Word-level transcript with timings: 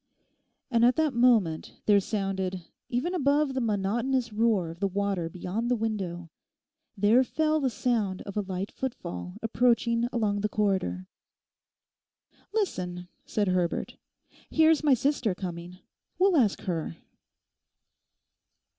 And 0.71 0.83
at 0.83 0.95
that 0.95 1.13
moment 1.13 1.75
there 1.85 1.99
sounded, 1.99 2.65
even 2.89 3.13
above 3.13 3.53
the 3.53 3.61
monotonous 3.61 4.33
roar 4.33 4.71
of 4.71 4.79
the 4.79 4.87
water 4.87 5.29
beyond 5.29 5.69
the 5.69 5.75
window—there 5.75 7.23
fell 7.23 7.59
the 7.59 7.69
sound 7.69 8.23
of 8.23 8.35
a 8.35 8.41
light 8.41 8.71
footfall 8.71 9.37
approaching 9.43 10.07
along 10.11 10.41
the 10.41 10.49
corridor. 10.49 11.05
'Listen,' 12.51 13.09
said 13.27 13.49
Herbert; 13.49 13.97
'here's 14.49 14.83
my 14.83 14.95
sister 14.95 15.35
coming; 15.35 15.77
we'll 16.17 16.35
ask 16.35 16.61
her. 16.61 16.97